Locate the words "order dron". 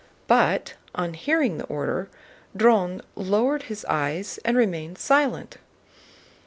1.65-3.01